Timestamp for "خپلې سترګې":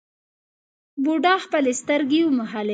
1.45-2.19